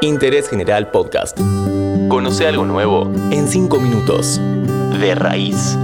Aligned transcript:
Interés 0.00 0.48
General 0.48 0.92
Podcast. 0.92 1.36
Conoce 2.08 2.46
algo 2.46 2.64
nuevo 2.64 3.10
en 3.32 3.48
5 3.48 3.80
minutos. 3.80 4.40
De 5.00 5.14
raíz. 5.16 5.76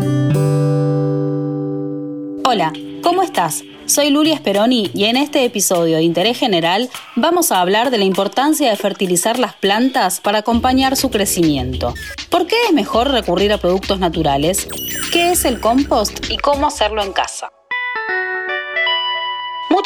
Hola, 2.45 2.73
¿cómo 3.03 3.23
estás? 3.23 3.65
Soy 3.87 4.11
Lulia 4.11 4.37
Speroni 4.37 4.89
y 4.95 5.07
en 5.07 5.17
este 5.17 5.45
episodio 5.45 5.97
de 5.97 6.05
Interés 6.05 6.39
General 6.39 6.89
vamos 7.17 7.51
a 7.51 7.61
hablar 7.61 7.91
de 7.91 7.99
la 7.99 8.05
importancia 8.05 8.71
de 8.71 8.77
fertilizar 8.77 9.41
las 9.41 9.55
plantas 9.55 10.21
para 10.21 10.39
acompañar 10.39 10.97
su 10.97 11.11
crecimiento. 11.11 11.93
¿Por 12.31 12.47
qué 12.47 12.57
es 12.69 12.73
mejor 12.73 13.11
recurrir 13.11 13.53
a 13.53 13.59
productos 13.59 13.99
naturales? 13.99 14.69
¿Qué 15.13 15.33
es 15.33 15.45
el 15.45 15.61
compost 15.61 16.31
y 16.31 16.37
cómo 16.37 16.69
hacerlo 16.69 17.03
en 17.03 17.13
casa? 17.13 17.51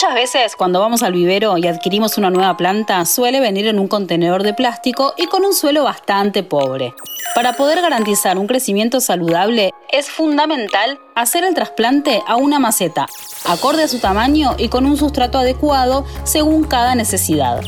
Muchas 0.00 0.14
veces 0.14 0.54
cuando 0.54 0.78
vamos 0.78 1.02
al 1.02 1.12
vivero 1.12 1.58
y 1.58 1.66
adquirimos 1.66 2.18
una 2.18 2.30
nueva 2.30 2.56
planta 2.56 3.04
suele 3.04 3.40
venir 3.40 3.66
en 3.66 3.80
un 3.80 3.88
contenedor 3.88 4.44
de 4.44 4.54
plástico 4.54 5.12
y 5.16 5.26
con 5.26 5.44
un 5.44 5.52
suelo 5.52 5.82
bastante 5.82 6.44
pobre. 6.44 6.94
Para 7.34 7.54
poder 7.54 7.80
garantizar 7.82 8.38
un 8.38 8.46
crecimiento 8.46 9.00
saludable 9.00 9.72
es 9.90 10.08
fundamental 10.08 11.00
hacer 11.16 11.42
el 11.42 11.52
trasplante 11.52 12.22
a 12.28 12.36
una 12.36 12.60
maceta, 12.60 13.06
acorde 13.44 13.82
a 13.82 13.88
su 13.88 13.98
tamaño 13.98 14.54
y 14.56 14.68
con 14.68 14.86
un 14.86 14.96
sustrato 14.96 15.36
adecuado 15.36 16.04
según 16.22 16.62
cada 16.62 16.94
necesidad. 16.94 17.60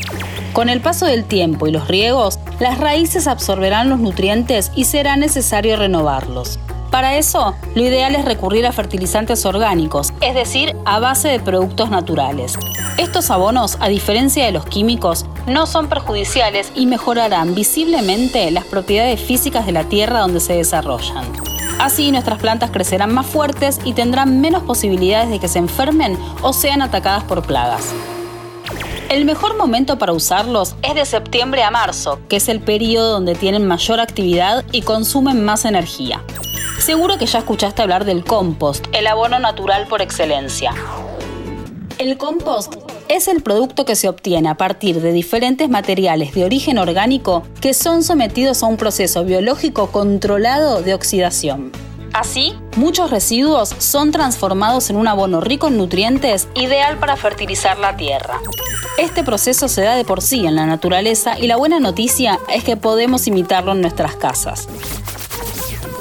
Con 0.53 0.69
el 0.69 0.79
paso 0.79 1.07
del 1.07 1.25
tiempo 1.25 1.67
y 1.67 1.71
los 1.73 1.89
riegos, 1.89 2.39
las 2.61 2.77
raíces 2.77 3.27
absorberán 3.27 3.89
los 3.89 3.99
nutrientes 3.99 4.71
y 4.73 4.85
será 4.85 5.17
necesario 5.17 5.75
renovarlos. 5.75 6.59
Para 6.91 7.17
eso, 7.17 7.55
lo 7.73 7.81
ideal 7.81 8.15
es 8.15 8.25
recurrir 8.25 8.67
a 8.67 8.73
fertilizantes 8.73 9.45
orgánicos, 9.45 10.11
es 10.19 10.35
decir, 10.35 10.75
a 10.83 10.99
base 10.99 11.29
de 11.29 11.39
productos 11.39 11.89
naturales. 11.89 12.59
Estos 12.97 13.31
abonos, 13.31 13.77
a 13.79 13.87
diferencia 13.87 14.45
de 14.45 14.51
los 14.51 14.65
químicos, 14.65 15.25
no 15.47 15.67
son 15.67 15.87
perjudiciales 15.87 16.69
y 16.75 16.87
mejorarán 16.87 17.55
visiblemente 17.55 18.51
las 18.51 18.65
propiedades 18.65 19.21
físicas 19.21 19.65
de 19.65 19.71
la 19.71 19.85
tierra 19.85 20.19
donde 20.19 20.41
se 20.41 20.53
desarrollan. 20.53 21.25
Así 21.79 22.11
nuestras 22.11 22.39
plantas 22.39 22.71
crecerán 22.71 23.13
más 23.13 23.25
fuertes 23.25 23.79
y 23.85 23.93
tendrán 23.93 24.41
menos 24.41 24.63
posibilidades 24.63 25.29
de 25.29 25.39
que 25.39 25.47
se 25.47 25.59
enfermen 25.59 26.17
o 26.41 26.51
sean 26.51 26.81
atacadas 26.81 27.23
por 27.23 27.41
plagas. 27.41 27.93
El 29.09 29.23
mejor 29.23 29.57
momento 29.57 29.97
para 29.97 30.13
usarlos 30.13 30.75
es 30.83 30.95
de 30.95 31.05
septiembre 31.05 31.63
a 31.63 31.71
marzo, 31.71 32.19
que 32.27 32.35
es 32.35 32.49
el 32.49 32.59
periodo 32.59 33.13
donde 33.13 33.35
tienen 33.35 33.65
mayor 33.65 34.01
actividad 34.01 34.63
y 34.71 34.81
consumen 34.81 35.43
más 35.43 35.65
energía. 35.65 36.21
Seguro 36.81 37.19
que 37.19 37.27
ya 37.27 37.37
escuchaste 37.37 37.83
hablar 37.83 38.05
del 38.05 38.23
compost, 38.23 38.87
el 38.91 39.05
abono 39.05 39.37
natural 39.37 39.85
por 39.85 40.01
excelencia. 40.01 40.73
El 41.99 42.17
compost 42.17 42.73
es 43.07 43.27
el 43.27 43.43
producto 43.43 43.85
que 43.85 43.95
se 43.95 44.09
obtiene 44.09 44.49
a 44.49 44.55
partir 44.55 44.99
de 44.99 45.11
diferentes 45.11 45.69
materiales 45.69 46.33
de 46.33 46.43
origen 46.43 46.79
orgánico 46.79 47.43
que 47.61 47.75
son 47.75 48.01
sometidos 48.01 48.63
a 48.63 48.65
un 48.65 48.77
proceso 48.77 49.23
biológico 49.23 49.91
controlado 49.91 50.81
de 50.81 50.95
oxidación. 50.95 51.71
Así, 52.13 52.55
muchos 52.75 53.11
residuos 53.11 53.69
son 53.77 54.11
transformados 54.11 54.89
en 54.89 54.95
un 54.95 55.07
abono 55.07 55.39
rico 55.39 55.67
en 55.67 55.77
nutrientes 55.77 56.47
ideal 56.55 56.97
para 56.97 57.15
fertilizar 57.15 57.77
la 57.77 57.95
tierra. 57.95 58.39
Este 58.97 59.23
proceso 59.23 59.67
se 59.67 59.83
da 59.83 59.95
de 59.95 60.03
por 60.03 60.23
sí 60.23 60.47
en 60.47 60.55
la 60.55 60.65
naturaleza 60.65 61.37
y 61.37 61.45
la 61.45 61.57
buena 61.57 61.79
noticia 61.79 62.39
es 62.51 62.63
que 62.63 62.75
podemos 62.75 63.27
imitarlo 63.27 63.71
en 63.73 63.81
nuestras 63.81 64.15
casas. 64.15 64.67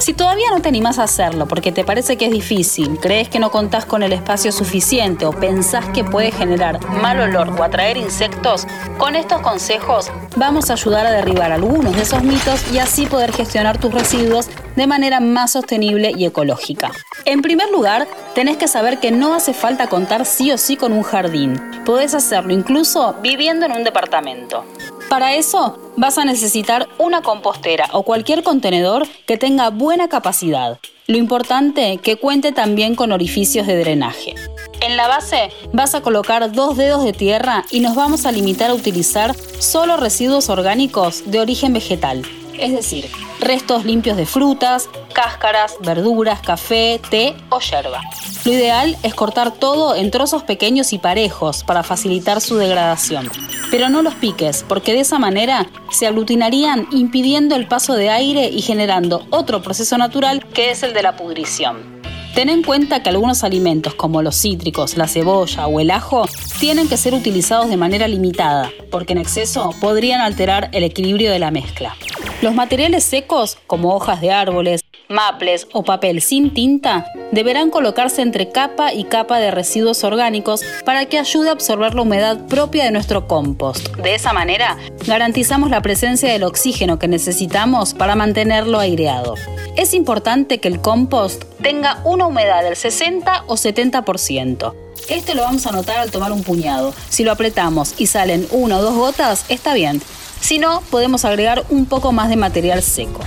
Si 0.00 0.14
todavía 0.14 0.50
no 0.50 0.62
te 0.62 0.70
animas 0.70 0.98
a 0.98 1.02
hacerlo 1.02 1.46
porque 1.46 1.72
te 1.72 1.84
parece 1.84 2.16
que 2.16 2.24
es 2.24 2.32
difícil, 2.32 2.98
crees 2.98 3.28
que 3.28 3.38
no 3.38 3.50
contás 3.50 3.84
con 3.84 4.02
el 4.02 4.14
espacio 4.14 4.50
suficiente 4.50 5.26
o 5.26 5.32
pensás 5.32 5.84
que 5.90 6.04
puede 6.04 6.32
generar 6.32 6.80
mal 6.88 7.20
olor 7.20 7.50
o 7.50 7.62
atraer 7.62 7.98
insectos, 7.98 8.66
con 8.96 9.14
estos 9.14 9.42
consejos 9.42 10.10
vamos 10.36 10.70
a 10.70 10.72
ayudar 10.72 11.04
a 11.04 11.10
derribar 11.10 11.52
algunos 11.52 11.94
de 11.94 12.00
esos 12.00 12.22
mitos 12.22 12.72
y 12.72 12.78
así 12.78 13.04
poder 13.04 13.30
gestionar 13.32 13.78
tus 13.78 13.92
residuos 13.92 14.48
de 14.74 14.86
manera 14.86 15.20
más 15.20 15.52
sostenible 15.52 16.12
y 16.16 16.24
ecológica. 16.24 16.92
En 17.26 17.42
primer 17.42 17.70
lugar, 17.70 18.08
tenés 18.34 18.56
que 18.56 18.68
saber 18.68 19.00
que 19.00 19.10
no 19.10 19.34
hace 19.34 19.52
falta 19.52 19.88
contar 19.88 20.24
sí 20.24 20.50
o 20.50 20.56
sí 20.56 20.78
con 20.78 20.92
un 20.92 21.02
jardín. 21.02 21.60
Podés 21.84 22.14
hacerlo 22.14 22.54
incluso 22.54 23.16
viviendo 23.20 23.66
en 23.66 23.72
un 23.72 23.84
departamento. 23.84 24.64
Para 25.10 25.34
eso 25.34 25.76
vas 25.96 26.18
a 26.18 26.24
necesitar 26.24 26.88
una 26.98 27.20
compostera 27.20 27.88
o 27.92 28.04
cualquier 28.04 28.44
contenedor 28.44 29.08
que 29.26 29.36
tenga 29.36 29.70
buena 29.70 30.08
capacidad. 30.08 30.78
Lo 31.08 31.16
importante 31.16 31.98
que 32.00 32.14
cuente 32.14 32.52
también 32.52 32.94
con 32.94 33.10
orificios 33.10 33.66
de 33.66 33.76
drenaje. 33.76 34.36
En 34.80 34.96
la 34.96 35.08
base 35.08 35.50
vas 35.72 35.96
a 35.96 36.00
colocar 36.00 36.52
dos 36.52 36.76
dedos 36.76 37.02
de 37.02 37.12
tierra 37.12 37.64
y 37.72 37.80
nos 37.80 37.96
vamos 37.96 38.24
a 38.24 38.30
limitar 38.30 38.70
a 38.70 38.74
utilizar 38.74 39.34
solo 39.58 39.96
residuos 39.96 40.48
orgánicos 40.48 41.28
de 41.28 41.40
origen 41.40 41.72
vegetal 41.72 42.24
es 42.60 42.72
decir, 42.72 43.10
restos 43.40 43.84
limpios 43.84 44.16
de 44.16 44.26
frutas, 44.26 44.88
cáscaras, 45.12 45.74
verduras, 45.80 46.40
café, 46.40 47.00
té 47.10 47.34
o 47.48 47.58
yerba. 47.60 48.00
Lo 48.44 48.52
ideal 48.52 48.96
es 49.02 49.14
cortar 49.14 49.52
todo 49.52 49.94
en 49.94 50.10
trozos 50.10 50.42
pequeños 50.42 50.92
y 50.92 50.98
parejos 50.98 51.64
para 51.64 51.82
facilitar 51.82 52.40
su 52.40 52.56
degradación. 52.56 53.30
Pero 53.70 53.88
no 53.88 54.02
los 54.02 54.14
piques, 54.14 54.64
porque 54.68 54.92
de 54.92 55.00
esa 55.00 55.18
manera 55.18 55.66
se 55.90 56.06
aglutinarían 56.06 56.86
impidiendo 56.90 57.54
el 57.56 57.68
paso 57.68 57.94
de 57.94 58.10
aire 58.10 58.48
y 58.48 58.62
generando 58.62 59.26
otro 59.30 59.62
proceso 59.62 59.98
natural 59.98 60.44
que 60.52 60.70
es 60.70 60.82
el 60.82 60.92
de 60.92 61.02
la 61.02 61.16
pudrición. 61.16 62.00
Ten 62.34 62.48
en 62.48 62.62
cuenta 62.62 63.02
que 63.02 63.08
algunos 63.08 63.42
alimentos 63.42 63.94
como 63.94 64.22
los 64.22 64.40
cítricos, 64.40 64.96
la 64.96 65.08
cebolla 65.08 65.66
o 65.66 65.80
el 65.80 65.90
ajo 65.90 66.28
tienen 66.60 66.88
que 66.88 66.96
ser 66.96 67.12
utilizados 67.12 67.68
de 67.68 67.76
manera 67.76 68.06
limitada, 68.06 68.70
porque 68.90 69.14
en 69.14 69.18
exceso 69.18 69.74
podrían 69.80 70.20
alterar 70.20 70.68
el 70.72 70.84
equilibrio 70.84 71.32
de 71.32 71.40
la 71.40 71.50
mezcla. 71.50 71.96
Los 72.42 72.54
materiales 72.54 73.04
secos, 73.04 73.58
como 73.66 73.94
hojas 73.94 74.22
de 74.22 74.30
árboles, 74.30 74.80
maples 75.10 75.68
o 75.74 75.82
papel 75.82 76.22
sin 76.22 76.54
tinta, 76.54 77.04
deberán 77.32 77.68
colocarse 77.68 78.22
entre 78.22 78.50
capa 78.50 78.94
y 78.94 79.04
capa 79.04 79.38
de 79.38 79.50
residuos 79.50 80.04
orgánicos 80.04 80.62
para 80.86 81.04
que 81.04 81.18
ayude 81.18 81.50
a 81.50 81.52
absorber 81.52 81.94
la 81.94 82.00
humedad 82.00 82.46
propia 82.46 82.84
de 82.84 82.92
nuestro 82.92 83.28
compost. 83.28 83.94
De 83.96 84.14
esa 84.14 84.32
manera, 84.32 84.78
garantizamos 85.06 85.68
la 85.68 85.82
presencia 85.82 86.32
del 86.32 86.44
oxígeno 86.44 86.98
que 86.98 87.08
necesitamos 87.08 87.92
para 87.92 88.16
mantenerlo 88.16 88.78
aireado. 88.78 89.34
Es 89.76 89.92
importante 89.92 90.60
que 90.60 90.68
el 90.68 90.80
compost 90.80 91.44
tenga 91.60 92.00
una 92.04 92.26
humedad 92.26 92.62
del 92.62 92.76
60 92.76 93.44
o 93.48 93.56
70%. 93.56 94.72
Esto 95.10 95.34
lo 95.34 95.42
vamos 95.42 95.66
a 95.66 95.72
notar 95.72 95.98
al 95.98 96.10
tomar 96.10 96.32
un 96.32 96.42
puñado. 96.42 96.94
Si 97.10 97.22
lo 97.22 97.32
apretamos 97.32 97.94
y 97.98 98.06
salen 98.06 98.46
una 98.50 98.78
o 98.78 98.82
dos 98.82 98.94
gotas, 98.94 99.44
está 99.50 99.74
bien. 99.74 100.00
Si 100.40 100.58
no, 100.58 100.82
podemos 100.90 101.24
agregar 101.24 101.64
un 101.68 101.86
poco 101.86 102.12
más 102.12 102.28
de 102.28 102.36
material 102.36 102.82
seco. 102.82 103.20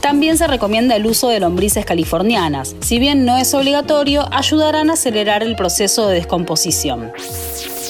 También 0.00 0.38
se 0.38 0.46
recomienda 0.46 0.96
el 0.96 1.06
uso 1.06 1.28
de 1.28 1.40
lombrices 1.40 1.84
californianas. 1.84 2.76
Si 2.80 2.98
bien 2.98 3.24
no 3.24 3.36
es 3.36 3.52
obligatorio, 3.54 4.28
ayudarán 4.32 4.90
a 4.90 4.94
acelerar 4.94 5.42
el 5.42 5.56
proceso 5.56 6.08
de 6.08 6.14
descomposición. 6.14 7.12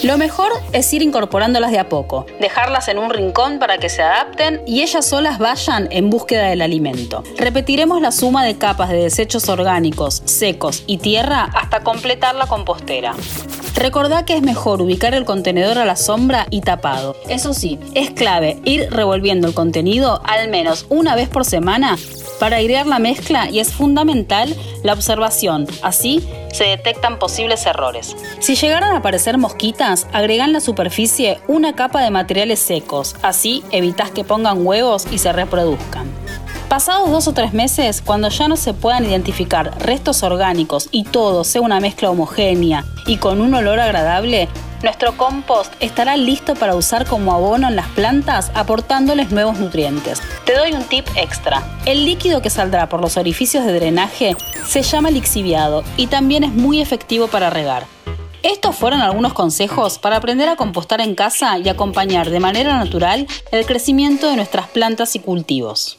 Lo 0.03 0.19
mejor 0.19 0.53
es 0.73 0.93
ir 0.93 1.03
incorporándolas 1.03 1.71
de 1.71 1.79
a 1.79 1.89
poco, 1.89 2.27
dejarlas 2.39 2.89
en 2.89 2.99
un 2.99 3.11
rincón 3.11 3.59
para 3.59 3.79
que 3.79 3.89
se 3.89 4.03
adapten 4.03 4.61
y 4.67 4.83
ellas 4.83 5.07
solas 5.07 5.39
vayan 5.39 5.89
en 5.91 6.11
búsqueda 6.11 6.49
del 6.49 6.61
alimento. 6.61 7.25
Repetiremos 7.39 8.03
la 8.03 8.13
suma 8.13 8.45
de 8.45 8.59
capas 8.59 8.91
de 8.91 8.99
desechos 8.99 9.49
orgánicos, 9.49 10.23
secos 10.27 10.85
y 10.87 10.99
tierra 10.99 11.49
hasta 11.55 11.81
completar 11.81 12.35
la 12.35 12.47
compostera. 12.47 13.15
Recordá 13.77 14.25
que 14.25 14.35
es 14.35 14.43
mejor 14.43 14.81
ubicar 14.81 15.15
el 15.15 15.27
contenedor 15.27 15.77
a 15.77 15.85
la 15.85 15.97
sombra 15.97 16.47
y 16.49 16.63
tapado. 16.63 17.15
Eso 17.29 17.53
sí, 17.53 17.79
es 17.95 18.11
clave 18.11 18.59
ir 18.65 18.89
revolviendo 18.91 19.47
el 19.47 19.55
contenido 19.55 20.23
al 20.25 20.49
menos 20.49 20.87
una 20.89 21.15
vez 21.15 21.29
por 21.29 21.45
semana 21.45 21.99
para 22.41 22.57
airear 22.57 22.87
la 22.87 22.99
mezcla 22.99 23.51
y 23.51 23.61
es 23.61 23.75
fundamental 23.75 24.57
la 24.83 24.95
observación. 24.95 25.67
Así 25.83 26.27
se 26.53 26.65
detectan 26.65 27.19
posibles 27.19 27.67
errores. 27.67 28.17
Si 28.41 28.55
llegaran 28.55 28.95
a 28.95 28.99
aparecer 28.99 29.37
mosquitas, 29.37 30.07
agregan 30.13 30.49
en 30.49 30.53
la 30.55 30.61
superficie 30.61 31.39
una 31.47 31.75
capa 31.75 32.03
de 32.03 32.11
materiales 32.11 32.61
secos. 32.61 33.15
Así 33.21 33.63
evitas 33.73 34.11
que 34.11 34.25
pongan 34.25 34.67
huevos 34.67 35.07
y 35.11 35.19
se 35.19 35.33
reproduzcan. 35.33 36.26
Pasados 36.69 37.13
dos 37.13 37.29
o 37.29 37.33
tres 37.33 37.53
meses, 37.53 38.03
cuando 38.03 38.29
ya 38.29 38.49
no 38.49 38.57
se 38.57 38.75
puedan 38.75 39.05
identificar 39.05 39.79
restos 39.79 40.25
orgánicos 40.25 40.89
y 40.91 41.05
todo 41.05 41.45
sea 41.45 41.61
una 41.61 41.79
mezcla 41.79 42.11
homogénea 42.11 42.85
y 43.07 43.19
con 43.19 43.41
un 43.41 43.55
olor 43.55 43.79
agradable, 43.79 44.49
nuestro 44.83 45.17
compost 45.17 45.73
estará 45.79 46.17
listo 46.17 46.55
para 46.55 46.75
usar 46.75 47.07
como 47.07 47.33
abono 47.33 47.69
en 47.69 47.77
las 47.77 47.87
plantas 47.91 48.51
aportándoles 48.55 49.31
nuevos 49.31 49.61
nutrientes. 49.61 50.21
Te 50.45 50.57
doy 50.57 50.73
un 50.73 50.83
tip 50.83 51.07
extra. 51.15 51.63
El 51.87 52.05
líquido 52.05 52.43
que 52.43 52.51
saldrá 52.51 52.89
por 52.89 53.01
los 53.01 53.17
orificios 53.17 53.65
de 53.65 53.73
drenaje 53.73 54.37
se 54.67 54.83
llama 54.83 55.13
lixiviado 55.13 55.85
y 55.97 56.09
también 56.09 56.43
es 56.43 56.53
muy 56.53 56.81
efectivo 56.81 57.29
para 57.29 57.49
regar. 57.49 57.87
Estos 58.43 58.77
fueron 58.77 59.01
algunos 59.01 59.33
consejos 59.33 59.99
para 59.99 60.17
aprender 60.17 60.49
a 60.49 60.57
compostar 60.57 61.01
en 61.01 61.15
casa 61.15 61.59
y 61.59 61.69
acompañar 61.69 62.31
de 62.31 62.39
manera 62.39 62.77
natural 62.77 63.27
el 63.51 63.67
crecimiento 63.67 64.29
de 64.29 64.37
nuestras 64.37 64.69
plantas 64.69 65.17
y 65.17 65.21
cultivos. 65.21 65.99